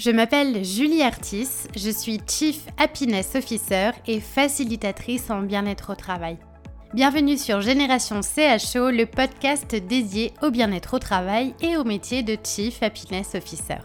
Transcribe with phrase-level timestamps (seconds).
[0.00, 6.38] je m'appelle Julie Artis, je suis Chief Happiness Officer et facilitatrice en bien-être au travail.
[6.94, 12.38] Bienvenue sur Génération CHO, le podcast dédié au bien-être au travail et au métier de
[12.42, 13.80] Chief Happiness Officer.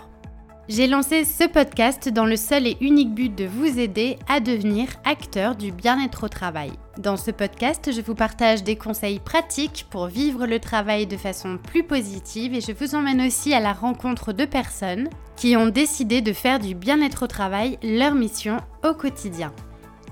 [0.67, 4.88] J'ai lancé ce podcast dans le seul et unique but de vous aider à devenir
[5.03, 6.71] acteur du bien-être au travail.
[6.97, 11.60] Dans ce podcast, je vous partage des conseils pratiques pour vivre le travail de façon
[11.60, 16.21] plus positive et je vous emmène aussi à la rencontre de personnes qui ont décidé
[16.21, 19.53] de faire du bien-être au travail leur mission au quotidien.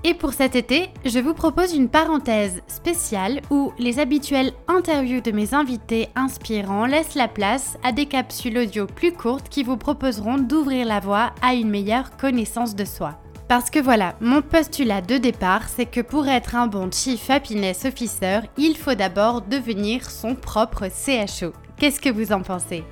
[0.06, 5.30] Et pour cet été, je vous propose une parenthèse spéciale où les habituelles interviews de
[5.30, 10.36] mes invités inspirants laissent la place à des capsules audio plus courtes qui vous proposeront
[10.36, 13.18] d'ouvrir la voie à une meilleure connaissance de soi.
[13.48, 17.86] Parce que voilà, mon postulat de départ, c'est que pour être un bon Chief Happiness
[17.86, 21.54] Officer, il faut d'abord devenir son propre CHO.
[21.78, 22.84] Qu'est-ce que vous en pensez?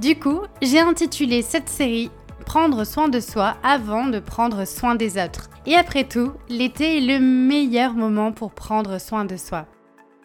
[0.00, 2.10] Du coup, j'ai intitulé cette série
[2.44, 5.50] prendre soin de soi avant de prendre soin des autres.
[5.68, 9.66] Et après tout, l'été est le meilleur moment pour prendre soin de soi.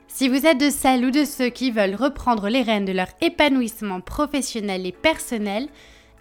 [0.07, 3.09] Si vous êtes de celles ou de ceux qui veulent reprendre les rênes de leur
[3.19, 5.67] épanouissement professionnel et personnel,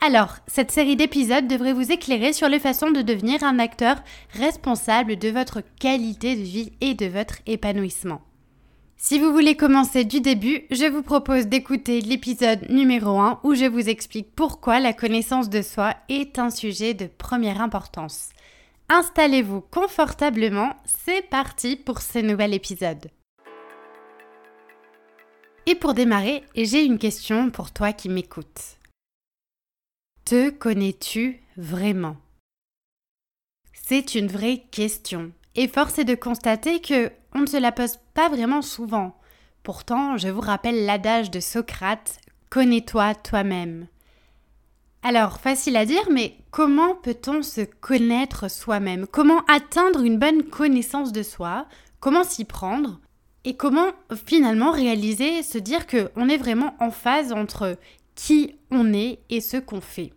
[0.00, 3.94] alors cette série d'épisodes devrait vous éclairer sur les façons de devenir un acteur
[4.32, 8.22] responsable de votre qualité de vie et de votre épanouissement.
[8.96, 13.66] Si vous voulez commencer du début, je vous propose d'écouter l'épisode numéro 1 où je
[13.66, 18.30] vous explique pourquoi la connaissance de soi est un sujet de première importance.
[18.94, 23.08] Installez-vous confortablement, c'est parti pour ce nouvel épisode.
[25.64, 28.76] Et pour démarrer, j'ai une question pour toi qui m'écoutes.
[30.26, 32.18] Te connais-tu vraiment?
[33.72, 35.32] C'est une vraie question.
[35.54, 39.18] Et force est de constater que on ne se la pose pas vraiment souvent.
[39.62, 43.86] Pourtant, je vous rappelle l'adage de Socrate Connais-toi toi-même.
[45.04, 49.06] Alors, facile à dire, mais comment peut-on se connaître soi-même?
[49.08, 51.66] Comment atteindre une bonne connaissance de soi?
[51.98, 53.00] Comment s'y prendre?
[53.44, 53.88] Et comment
[54.26, 57.76] finalement réaliser, se dire qu'on est vraiment en phase entre
[58.14, 60.12] qui on est et ce qu'on fait?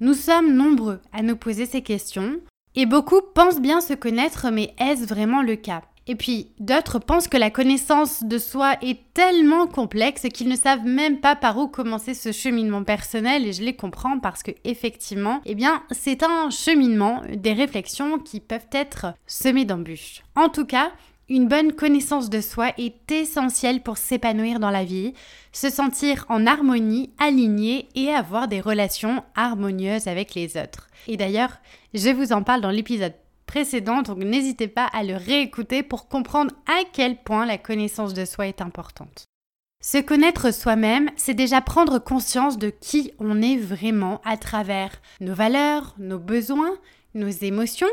[0.00, 2.40] Nous sommes nombreux à nous poser ces questions,
[2.74, 5.82] et beaucoup pensent bien se connaître, mais est-ce vraiment le cas?
[6.06, 10.84] Et puis d'autres pensent que la connaissance de soi est tellement complexe qu'ils ne savent
[10.84, 15.40] même pas par où commencer ce cheminement personnel et je les comprends parce que effectivement,
[15.46, 20.22] eh bien, c'est un cheminement, des réflexions qui peuvent être semées d'embûches.
[20.34, 20.90] En tout cas,
[21.28, 25.14] une bonne connaissance de soi est essentielle pour s'épanouir dans la vie,
[25.52, 30.88] se sentir en harmonie, aligné et avoir des relations harmonieuses avec les autres.
[31.06, 31.58] Et d'ailleurs,
[31.94, 33.14] je vous en parle dans l'épisode
[34.04, 38.46] donc n'hésitez pas à le réécouter pour comprendre à quel point la connaissance de soi
[38.46, 39.24] est importante.
[39.82, 45.34] Se connaître soi-même, c'est déjà prendre conscience de qui on est vraiment à travers nos
[45.34, 46.74] valeurs, nos besoins,
[47.14, 47.88] nos émotions,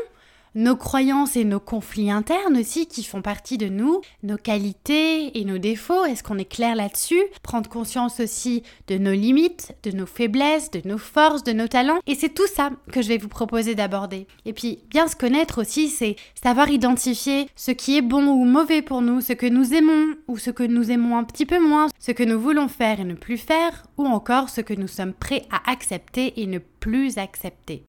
[0.54, 5.44] nos croyances et nos conflits internes aussi qui font partie de nous, nos qualités et
[5.44, 7.22] nos défauts, est-ce qu'on est clair là-dessus?
[7.42, 12.00] Prendre conscience aussi de nos limites, de nos faiblesses, de nos forces, de nos talents.
[12.06, 14.26] Et c'est tout ça que je vais vous proposer d'aborder.
[14.44, 18.82] Et puis, bien se connaître aussi, c'est savoir identifier ce qui est bon ou mauvais
[18.82, 21.88] pour nous, ce que nous aimons ou ce que nous aimons un petit peu moins,
[21.98, 25.12] ce que nous voulons faire et ne plus faire, ou encore ce que nous sommes
[25.12, 27.87] prêts à accepter et ne plus accepter.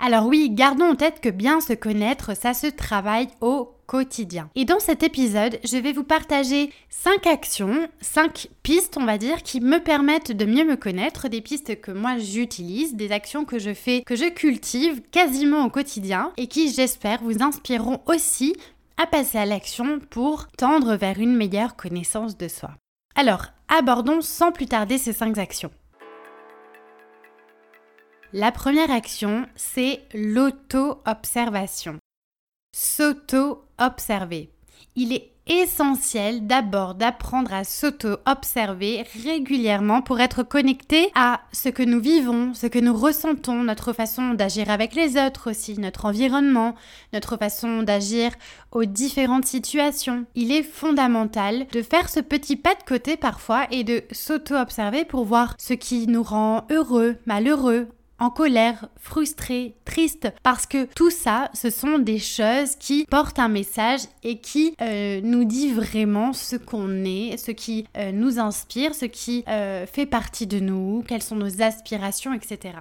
[0.00, 4.48] Alors oui, gardons en tête que bien se connaître, ça se travaille au quotidien.
[4.54, 9.42] Et dans cet épisode, je vais vous partager 5 actions, 5 pistes, on va dire,
[9.42, 13.58] qui me permettent de mieux me connaître, des pistes que moi j'utilise, des actions que
[13.58, 18.54] je fais, que je cultive quasiment au quotidien et qui, j'espère, vous inspireront aussi
[18.98, 22.70] à passer à l'action pour tendre vers une meilleure connaissance de soi.
[23.16, 25.70] Alors, abordons sans plus tarder ces 5 actions.
[28.34, 31.96] La première action, c'est l'auto-observation.
[32.76, 34.50] S'auto-observer.
[34.96, 42.00] Il est essentiel d'abord d'apprendre à s'auto-observer régulièrement pour être connecté à ce que nous
[42.00, 46.74] vivons, ce que nous ressentons, notre façon d'agir avec les autres aussi, notre environnement,
[47.14, 48.32] notre façon d'agir
[48.72, 50.26] aux différentes situations.
[50.34, 55.24] Il est fondamental de faire ce petit pas de côté parfois et de s'auto-observer pour
[55.24, 57.88] voir ce qui nous rend heureux, malheureux,
[58.18, 63.48] en colère, frustré, triste, parce que tout ça, ce sont des choses qui portent un
[63.48, 68.94] message et qui euh, nous dit vraiment ce qu'on est, ce qui euh, nous inspire,
[68.94, 72.78] ce qui euh, fait partie de nous, quelles sont nos aspirations, etc.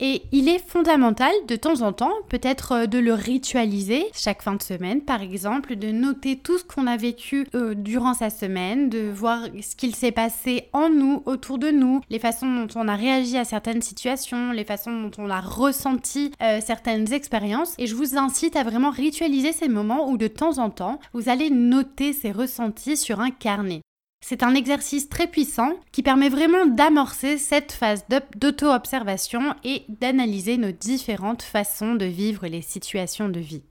[0.00, 4.56] Et il est fondamental de temps en temps, peut-être euh, de le ritualiser chaque fin
[4.56, 8.88] de semaine, par exemple, de noter tout ce qu'on a vécu euh, durant sa semaine,
[8.88, 12.88] de voir ce qu'il s'est passé en nous, autour de nous, les façons dont on
[12.88, 17.76] a réagi à certaines situations, les façons dont on a ressenti euh, certaines expériences.
[17.78, 21.28] Et je vous incite à vraiment ritualiser ces moments où de temps en temps, vous
[21.28, 23.82] allez noter ces ressentis sur un carnet.
[24.26, 30.72] C'est un exercice très puissant qui permet vraiment d'amorcer cette phase d'auto-observation et d'analyser nos
[30.72, 33.64] différentes façons de vivre les situations de vie.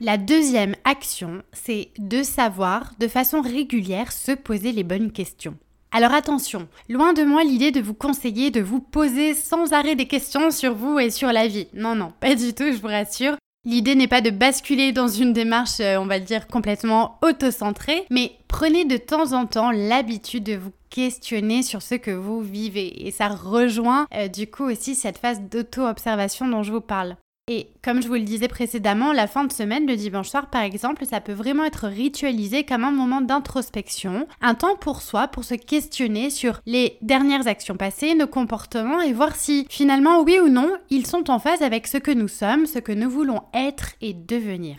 [0.00, 5.56] La deuxième action, c'est de savoir de façon régulière se poser les bonnes questions.
[5.92, 10.08] Alors attention, loin de moi l'idée de vous conseiller de vous poser sans arrêt des
[10.08, 11.68] questions sur vous et sur la vie.
[11.74, 13.36] Non, non, pas du tout, je vous rassure.
[13.66, 18.32] L'idée n'est pas de basculer dans une démarche, euh, on va dire, complètement autocentrée, mais
[18.48, 23.06] prenez de temps en temps l'habitude de vous questionner sur ce que vous vivez.
[23.06, 27.16] Et ça rejoint euh, du coup aussi cette phase d'auto-observation dont je vous parle.
[27.52, 30.62] Et comme je vous le disais précédemment, la fin de semaine, le dimanche soir par
[30.62, 35.42] exemple, ça peut vraiment être ritualisé comme un moment d'introspection, un temps pour soi, pour
[35.42, 40.48] se questionner sur les dernières actions passées, nos comportements et voir si finalement oui ou
[40.48, 43.94] non, ils sont en phase avec ce que nous sommes, ce que nous voulons être
[44.00, 44.76] et devenir.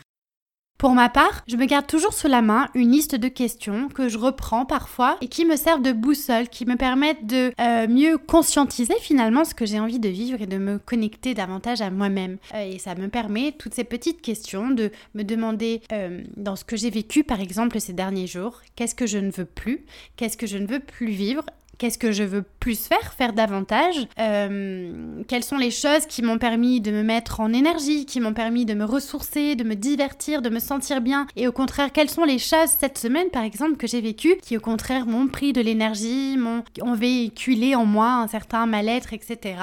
[0.82, 4.10] Pour ma part, je me garde toujours sous la main une liste de questions que
[4.10, 8.18] je reprends parfois et qui me servent de boussole, qui me permettent de euh, mieux
[8.18, 12.40] conscientiser finalement ce que j'ai envie de vivre et de me connecter davantage à moi-même.
[12.56, 16.66] Euh, et ça me permet, toutes ces petites questions, de me demander euh, dans ce
[16.66, 19.86] que j'ai vécu par exemple ces derniers jours, qu'est-ce que je ne veux plus,
[20.16, 21.46] qu'est-ce que je ne veux plus vivre?
[21.82, 26.38] Qu'est-ce que je veux plus faire, faire davantage euh, Quelles sont les choses qui m'ont
[26.38, 30.44] permis de me mettre en énergie, qui m'ont permis de me ressourcer, de me divertir,
[30.44, 33.78] de me sentir bien Et au contraire, quelles sont les choses cette semaine, par exemple,
[33.78, 36.64] que j'ai vécues, qui au contraire m'ont pris de l'énergie, m'ont
[36.94, 39.56] véhiculé en moi un certain mal-être, etc.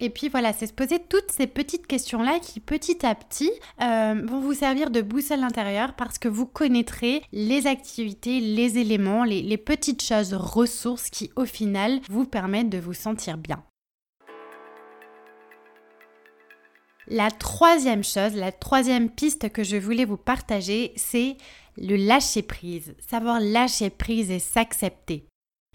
[0.00, 4.20] Et puis voilà, c'est se poser toutes ces petites questions-là qui petit à petit euh,
[4.26, 9.40] vont vous servir de boussole intérieure parce que vous connaîtrez les activités, les éléments, les,
[9.40, 13.62] les petites choses ressources qui au final vous permettent de vous sentir bien.
[17.06, 21.36] La troisième chose, la troisième piste que je voulais vous partager, c'est
[21.76, 22.94] le lâcher prise.
[22.98, 25.26] Savoir lâcher prise et s'accepter.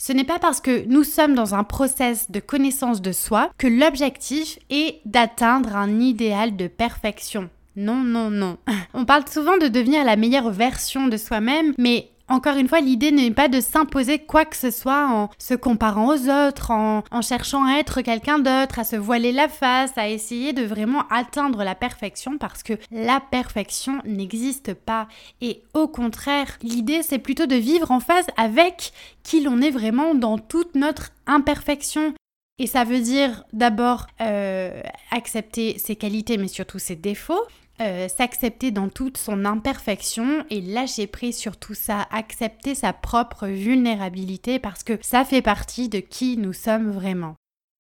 [0.02, 3.68] Ce n'est pas parce que nous sommes dans un process de connaissance de soi que
[3.68, 7.50] l'objectif est d'atteindre un idéal de perfection.
[7.76, 8.58] Non, non, non.
[8.94, 13.12] On parle souvent de devenir la meilleure version de soi-même, mais encore une fois, l'idée
[13.12, 17.66] n'est pas de s'imposer quoi que ce soit en se comparant aux autres, en, cherchant
[17.66, 21.76] à être quelqu'un d'autre, à se voiler la face, à essayer de vraiment atteindre la
[21.76, 25.08] perfection parce que la perfection n'existe pas.
[25.42, 28.94] Et au contraire, l'idée c'est plutôt de vivre en phase avec
[29.24, 32.14] qui l'on est vraiment dans toute notre imperfection.
[32.60, 37.48] Et ça veut dire d'abord euh, accepter ses qualités mais surtout ses défauts,
[37.82, 43.48] euh, s'accepter dans toute son imperfection et lâcher prise sur tout ça, accepter sa propre
[43.48, 47.36] vulnérabilité parce que ça fait partie de qui nous sommes vraiment.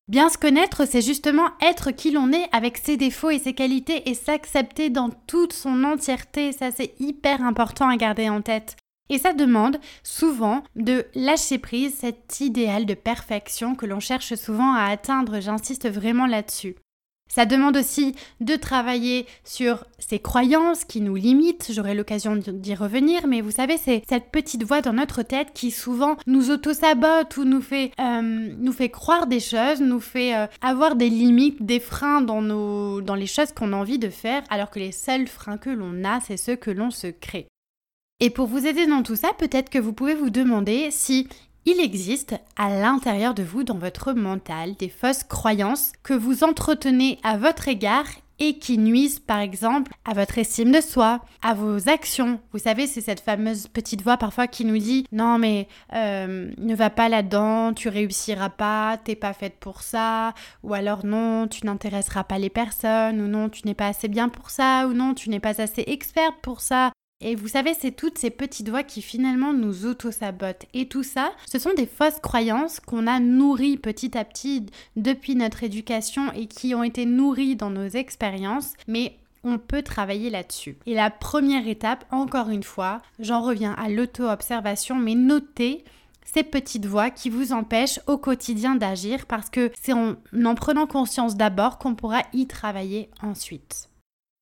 [0.09, 4.09] Bien se connaître, c'est justement être qui l'on est avec ses défauts et ses qualités
[4.09, 6.51] et s'accepter dans toute son entièreté.
[6.51, 8.75] Ça, c'est hyper important à garder en tête.
[9.09, 14.73] Et ça demande souvent de lâcher prise cet idéal de perfection que l'on cherche souvent
[14.73, 15.41] à atteindre.
[15.41, 16.75] J'insiste vraiment là-dessus.
[17.29, 23.27] Ça demande aussi de travailler sur ces croyances qui nous limitent, j'aurai l'occasion d'y revenir,
[23.27, 27.45] mais vous savez, c'est cette petite voix dans notre tête qui souvent nous auto-sabote ou
[27.45, 32.41] nous fait, euh, croire des choses, nous fait euh, avoir des limites, des freins dans,
[32.41, 36.03] dans les choses qu'on a envie de faire, alors que les seuls freins que l'on
[36.03, 37.47] a, c'est ceux que l'on se crée.
[38.21, 41.29] Et pour vous aider dans tout ça, peut-être que vous pouvez vous demander si
[41.65, 47.19] il existe à l'intérieur de vous, dans votre mental, des fausses croyances que vous entretenez
[47.23, 48.05] à votre égard
[48.39, 52.39] et qui nuisent par exemple à votre estime de soi, à vos actions.
[52.53, 56.75] Vous savez, c'est cette fameuse petite voix parfois qui nous dit non mais euh, ne
[56.75, 61.65] va pas là-dedans, tu réussiras pas, t'es pas faite pour ça, ou alors non, tu
[61.65, 65.13] n'intéresseras pas les personnes, ou non, tu n'es pas assez bien pour ça, ou non,
[65.13, 68.83] tu n'es pas assez experte pour ça, et vous savez, c'est toutes ces petites voix
[68.83, 70.65] qui finalement nous auto-sabotent.
[70.73, 75.35] Et tout ça, ce sont des fausses croyances qu'on a nourries petit à petit depuis
[75.35, 78.73] notre éducation et qui ont été nourries dans nos expériences.
[78.87, 80.77] Mais on peut travailler là-dessus.
[80.85, 85.83] Et la première étape, encore une fois, j'en reviens à l'auto-observation, mais notez
[86.23, 90.87] ces petites voix qui vous empêchent au quotidien d'agir parce que c'est en en prenant
[90.87, 93.89] conscience d'abord qu'on pourra y travailler ensuite.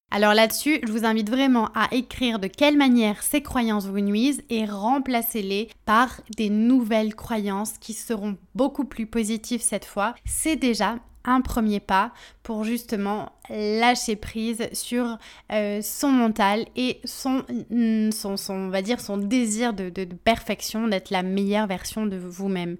[0.10, 4.42] Alors là-dessus, je vous invite vraiment à écrire de quelle manière ces croyances vous nuisent
[4.50, 10.16] et remplacez-les par des nouvelles croyances qui seront beaucoup plus positives cette fois.
[10.24, 10.96] C'est déjà
[11.28, 15.20] un premier pas pour justement lâcher prise sur
[15.52, 20.88] euh, son mental et son, mm, son, on va dire, son désir de, de perfection,
[20.88, 22.78] d'être la meilleure version de vous-même.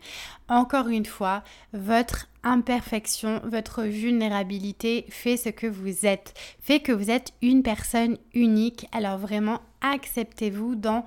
[0.48, 7.12] Encore une fois, votre imperfection, votre vulnérabilité fait ce que vous êtes, fait que vous
[7.12, 8.88] êtes une personne unique.
[8.94, 11.04] Alors vraiment, acceptez-vous dans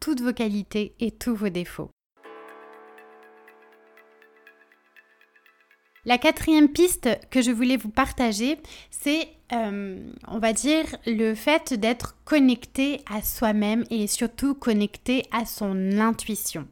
[0.00, 1.90] toutes vos qualités et tous vos défauts.
[6.06, 8.58] La quatrième piste que je voulais vous partager,
[8.90, 15.44] c'est, euh, on va dire, le fait d'être connecté à soi-même et surtout connecté à
[15.44, 16.66] son intuition.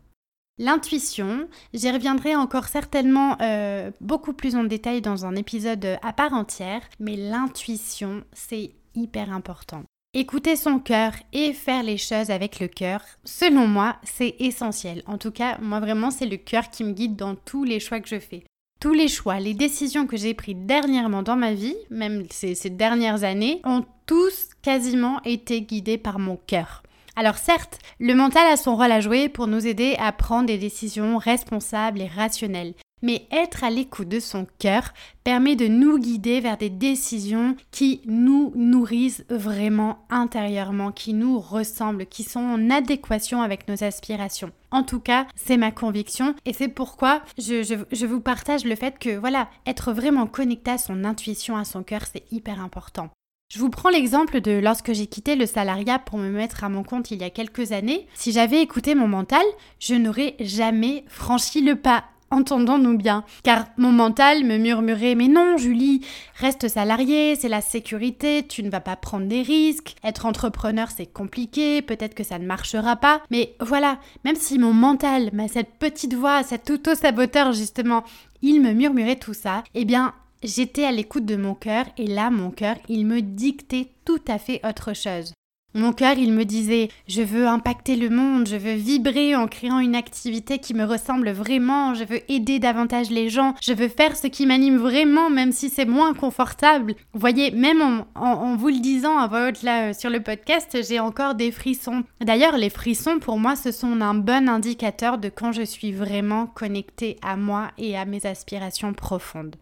[0.59, 6.33] L'intuition, j'y reviendrai encore certainement euh, beaucoup plus en détail dans un épisode à part
[6.33, 9.85] entière, mais l'intuition, c'est hyper important.
[10.15, 15.03] Écouter son cœur et faire les choses avec le cœur, selon moi, c'est essentiel.
[15.07, 18.01] En tout cas, moi vraiment, c'est le cœur qui me guide dans tous les choix
[18.01, 18.43] que je fais.
[18.81, 23.25] Tous les choix, les décisions que j'ai prises dernièrement dans ma vie, même ces, dernières
[23.25, 26.85] années, ont tous quasiment été guidés par mon cœur.
[27.17, 30.59] Alors certes, le mental a son rôle à jouer pour nous aider à prendre des
[30.59, 32.75] décisions responsables et rationnelles.
[33.02, 34.93] Mais être à l'écoute de son cœur
[35.25, 42.07] permet de nous guider vers des décisions qui nous nourrissent vraiment intérieurement, qui nous ressemblent,
[42.07, 44.52] qui sont en adéquation avec nos aspirations.
[44.71, 49.17] En tout cas, c'est ma conviction et c'est pourquoi je, vous partage le fait que
[49.17, 53.11] voilà, être vraiment connecté à son intuition, à son cœur, c'est hyper important.
[53.50, 56.83] Je vous prends l'exemple de lorsque j'ai quitté le salariat pour me mettre à mon
[56.83, 58.07] compte il y a quelques années.
[58.12, 59.45] Si j'avais écouté mon mental,
[59.81, 62.05] je n'aurais jamais franchi le pas.
[62.31, 66.05] Entendons-nous bien, car mon mental me murmurait Mais non, Julie,
[66.37, 71.07] reste salarié, c'est la sécurité, tu ne vas pas prendre des risques, être entrepreneur c'est
[71.07, 73.23] compliqué, peut-être que ça ne marchera pas.
[73.31, 78.05] Mais voilà, même si mon mental, cette petite voix, cet auto-saboteur justement,
[78.43, 82.31] il me murmurait tout ça, eh bien, j'étais à l'écoute de mon cœur et là,
[82.31, 85.33] mon cœur, il me dictait tout à fait autre chose.
[85.75, 89.81] Mon cœur, il me disait Je veux impacter le monde, je veux vibrer en créant
[89.81, 94.17] une activité qui me ressemble vraiment, je veux aider davantage les gens, je veux faire
[94.17, 96.95] ce qui m'anime vraiment, même si c'est moins confortable.
[97.13, 100.79] Vous voyez, même en, vous le disant à voix haute là euh, sur le podcast,
[100.89, 102.03] j'ai encore des frissons.
[102.23, 106.47] D'ailleurs, les frissons, pour moi, ce sont un bon indicateur de quand je suis vraiment
[106.47, 109.57] connectée à moi et à mes aspirations profondes.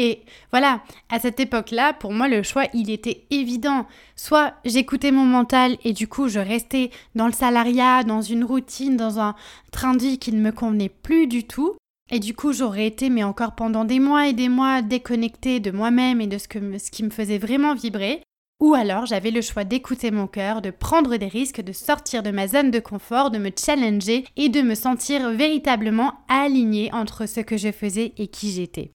[0.00, 0.20] Et
[0.52, 3.84] voilà, à cette époque-là, pour moi, le choix, il était évident.
[4.14, 8.96] Soit j'écoutais mon mental et du coup, je restais dans le salariat, dans une routine,
[8.96, 9.34] dans un
[9.72, 11.74] train de vie qui ne me convenait plus du tout.
[12.12, 15.72] Et du coup, j'aurais été, mais encore pendant des mois et des mois, déconnectée de
[15.72, 18.22] moi-même et de ce, qui me faisait vraiment vibrer.
[18.60, 22.30] Ou alors j'avais le choix d'écouter mon cœur, de prendre des risques, de sortir de
[22.30, 27.40] ma zone de confort, de me challenger et de me sentir véritablement alignée entre ce
[27.40, 28.92] que je faisais et qui j'étais.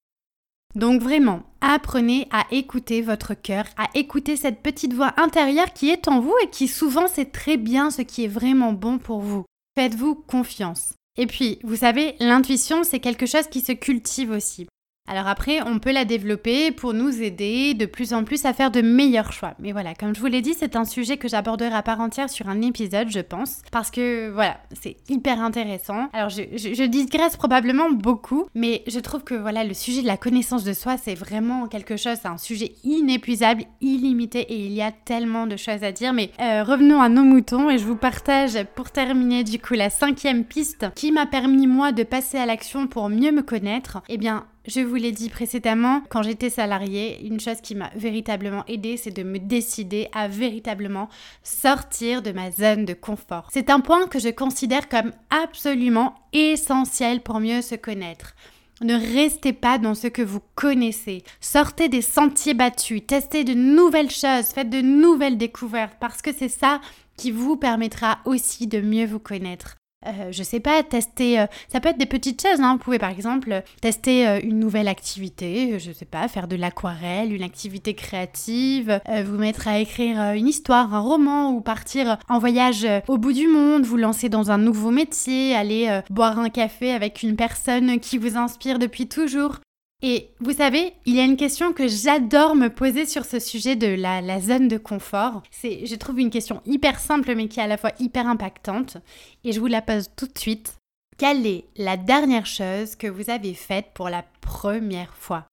[0.75, 6.07] Donc vraiment, apprenez à écouter votre cœur, à écouter cette petite voix intérieure qui est
[6.07, 9.45] en vous et qui souvent sait très bien ce qui est vraiment bon pour vous.
[9.75, 10.93] Faites-vous confiance.
[11.17, 14.67] Et puis, vous savez, l'intuition, c'est quelque chose qui se cultive aussi.
[15.05, 18.71] Alors après, on peut la développer pour nous aider de plus en plus à faire
[18.71, 19.53] de meilleurs choix.
[19.59, 22.29] Mais voilà, comme je vous l'ai dit, c'est un sujet que j'aborderai à part entière
[22.29, 26.07] sur un épisode, je pense, parce que voilà, c'est hyper intéressant.
[26.13, 30.63] Alors je, je, probablement beaucoup, mais je trouve que voilà, le sujet de la connaissance
[30.63, 34.91] de soi, c'est vraiment quelque chose, c'est un sujet inépuisable, illimité, et il y a
[34.91, 36.13] tellement de choses à dire.
[36.13, 39.89] Mais euh, revenons à nos moutons et je vous partage pour terminer du coup la
[39.89, 44.01] cinquième piste qui m'a permis moi de passer à l'action pour mieux me connaître.
[44.07, 48.63] Eh bien, je vous l'ai dit précédemment, quand j'étais salariée, une chose qui m'a véritablement
[48.67, 51.09] aidée, c'est de me décider à véritablement
[51.43, 53.49] sortir de ma zone de confort.
[53.51, 58.35] C'est un point que je considère comme absolument essentiel pour mieux se connaître.
[58.81, 61.23] Ne restez pas dans ce que vous connaissez.
[61.41, 66.49] Sortez des sentiers battus, testez de nouvelles choses, faites de nouvelles découvertes parce que c'est
[66.49, 66.81] ça
[67.17, 69.75] qui vous permettra aussi de mieux vous connaître.
[70.05, 72.73] Euh, je sais pas, tester, euh, ça peut être des petites choses, hein.
[72.73, 77.33] vous pouvez par exemple tester euh, une nouvelle activité, je sais pas, faire de l'aquarelle,
[77.33, 82.87] une activité créative, vous mettre à écrire une histoire, un roman ou partir en voyage
[83.07, 87.23] au bout du monde, vous lancer dans un nouveau métier, aller boire un café avec
[87.23, 89.59] une personne qui vous inspire depuis toujours.
[90.05, 93.77] Et vous savez, il y a une question que j'adore me poser sur ce sujet
[93.77, 95.41] de la, zone de confort.
[95.49, 98.97] C'est, je trouve une question hyper simple mais qui est à la fois hyper impactante.
[99.45, 100.75] Et je vous la pose tout de suite.
[101.17, 105.45] Quelle est la dernière chose que vous avez faite pour la première fois?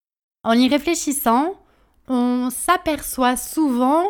[0.42, 1.54] En y réfléchissant,
[2.08, 4.04] on s'aperçoit souvent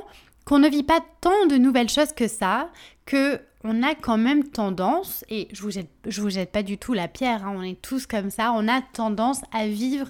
[0.46, 2.70] qu'on ne vit pas tant de nouvelles choses que ça,
[3.04, 6.78] que on a quand même tendance, et je vous jette, je vous jette pas du
[6.78, 10.08] tout la pierre, hein, on est tous comme ça, on a tendance à vivre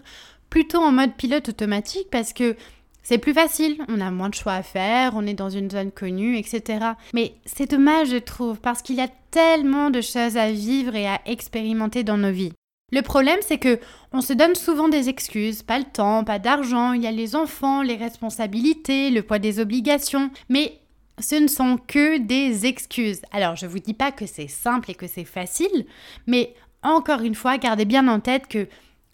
[0.50, 2.56] plutôt en mode pilote automatique parce que
[3.02, 5.90] c'est plus facile, on a moins de choix à faire, on est dans une zone
[5.90, 6.90] connue, etc.
[7.14, 11.08] Mais c'est dommage, je trouve, parce qu'il y a tellement de choses à vivre et
[11.08, 12.52] à expérimenter dans nos vies.
[12.92, 13.78] Le problème, c'est que
[14.12, 17.36] on se donne souvent des excuses, pas le temps, pas d'argent, il y a les
[17.36, 20.79] enfants, les responsabilités, le poids des obligations, mais
[21.20, 23.22] ce ne sont que des excuses.
[23.32, 25.86] Alors, je ne vous dis pas que c'est simple et que c'est facile,
[26.26, 28.66] mais encore une fois, gardez bien en tête que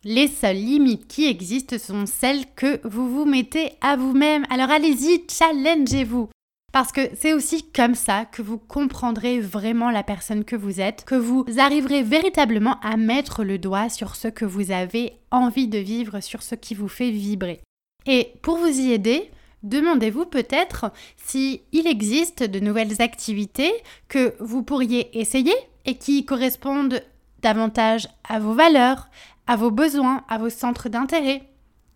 [0.04, 4.46] les seules limites qui existent sont celles que vous vous mettez à vous-même.
[4.50, 6.28] Alors allez-y, challengez-vous.
[6.72, 11.04] Parce que c'est aussi comme ça que vous comprendrez vraiment la personne que vous êtes,
[11.04, 15.78] que vous arriverez véritablement à mettre le doigt sur ce que vous avez envie de
[15.78, 17.60] vivre, sur ce qui vous fait vibrer.
[18.06, 19.30] Et pour vous y aider,
[19.66, 23.72] demandez-vous peut-être s'il existe de nouvelles activités
[24.08, 25.54] que vous pourriez essayer
[25.84, 27.02] et qui correspondent
[27.42, 29.08] davantage à vos valeurs,
[29.46, 31.42] à vos besoins, à vos centres d'intérêt.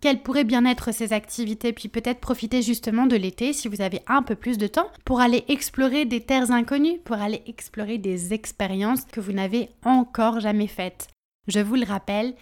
[0.01, 4.01] Quelles pourraient bien être ces activités, puis peut-être profiter justement de l'été si vous avez
[4.07, 8.33] un peu plus de temps pour aller explorer des terres inconnues, pour aller explorer des
[8.33, 11.07] expériences que vous n'avez encore jamais faites.
[11.47, 12.33] Je vous le rappelle,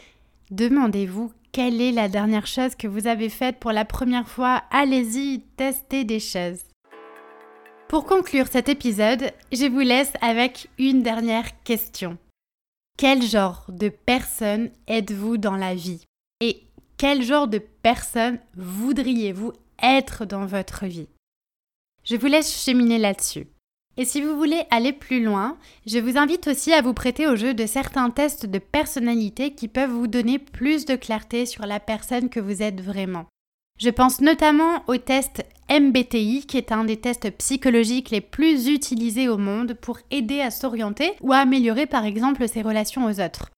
[0.51, 4.63] demandez-vous quelle est la dernière chose que vous avez faite pour la première fois?
[4.71, 6.61] Allez-y, testez des choses.
[7.87, 12.17] Pour conclure cet épisode, je vous laisse avec une dernière question.
[12.97, 16.03] Quel genre de personne êtes-vous dans la vie?
[16.39, 16.63] Et
[16.97, 21.07] quel genre de personne voudriez-vous être dans votre vie?
[22.03, 23.47] Je vous laisse cheminer là-dessus.
[23.99, 27.35] Et si vous voulez aller plus loin, je vous invite aussi à vous prêter au
[27.35, 31.81] jeu de certains tests de personnalité qui peuvent vous donner plus de clarté sur la
[31.81, 33.25] personne que vous êtes vraiment.
[33.77, 39.27] Je pense notamment au test MBTI, qui est un des tests psychologiques les plus utilisés
[39.27, 43.51] au monde pour aider à s'orienter ou à améliorer par exemple ses relations aux autres.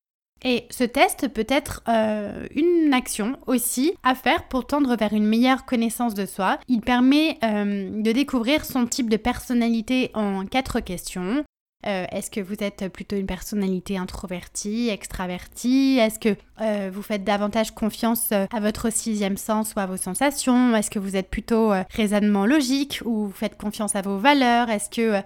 [0.44, 5.26] Et ce test peut être euh, une action aussi à faire pour tendre vers une
[5.26, 6.58] meilleure connaissance de soi.
[6.68, 11.44] Il permet euh, de découvrir son type de personnalité en quatre questions.
[11.88, 15.98] Euh, est-ce que vous êtes plutôt une personnalité introvertie, extravertie?
[16.00, 19.98] Est-ce que euh, vous faites davantage confiance euh, à votre sixième sens ou à vos
[19.98, 20.76] sensations?
[20.76, 24.70] Est-ce que vous êtes plutôt raisonnement logique ou vous faites confiance à vos valeurs?
[24.70, 25.22] Est-ce que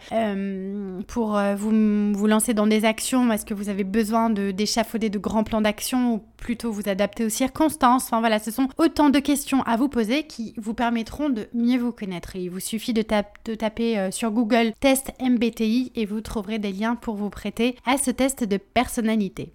[1.03, 5.43] pour vous, vous lancer dans des actions, est-ce que vous avez besoin d'échafauder de, grands
[5.43, 9.77] plans d'action plutôt vous adapter aux circonstances Enfin voilà, ce sont autant de questions à
[9.77, 12.35] vous poser qui vous permettront de mieux vous connaître.
[12.35, 13.03] il vous suffit de,
[13.45, 17.97] de taper sur Google test MBTI et vous trouverez des liens pour vous prêter à
[17.97, 19.53] ce test de personnalité.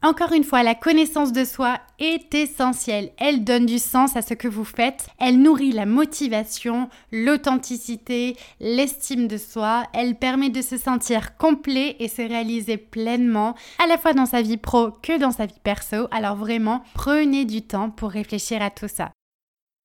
[0.00, 3.10] Encore une fois, la connaissance de soi est essentielle.
[3.18, 5.08] Elle donne du sens à ce que vous faites.
[5.18, 9.82] Elle nourrit la motivation, l'authenticité, l'estime de soi.
[9.92, 14.40] Elle permet de se sentir complet et se réaliser pleinement, à la fois dans sa
[14.40, 16.06] vie pro que dans sa vie perso.
[16.12, 19.10] Alors vraiment, prenez du temps pour réfléchir à tout ça.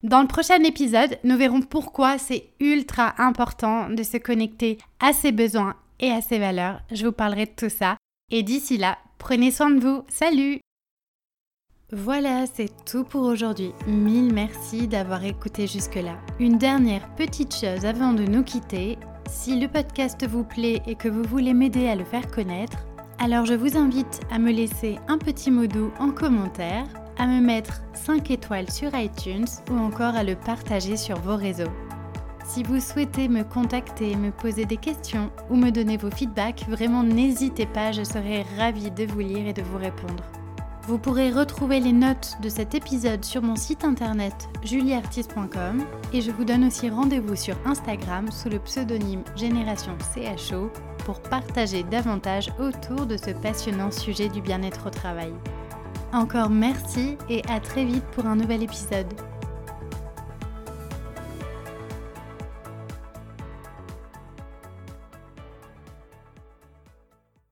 [0.04, 5.32] Dans le prochain épisode, nous verrons pourquoi c'est ultra important de se connecter à ses
[5.32, 6.82] besoins et à ses valeurs.
[6.92, 7.98] Je vous parlerai de tout ça.
[8.30, 10.04] Et d'ici là, prenez soin de vous.
[10.10, 10.60] Salut
[11.96, 13.72] voilà, c'est tout pour aujourd'hui.
[13.86, 16.18] Mille merci d'avoir écouté jusque-là.
[16.40, 18.98] Une dernière petite chose avant de nous quitter.
[19.30, 22.80] Si le podcast vous plaît et que vous voulez m'aider à le faire connaître,
[23.20, 26.88] alors je vous invite à me laisser un petit mot doux en commentaire,
[27.20, 31.72] à me mettre 5 étoiles sur iTunes ou encore à le partager sur vos réseaux.
[32.44, 37.04] Si vous souhaitez me contacter, me poser des questions ou me donner vos feedbacks, vraiment
[37.04, 40.24] n'hésitez pas, je serai ravie de vous lire et de vous répondre.
[40.86, 46.30] Vous pourrez retrouver les notes de cet épisode sur mon site internet julieartiste.com et je
[46.32, 50.70] vous donne aussi rendez-vous sur Instagram sous le pseudonyme Génération CHO
[51.06, 55.34] pour partager davantage autour de ce passionnant sujet du bien-être au travail.
[56.12, 59.08] Encore merci et à très vite pour un nouvel épisode.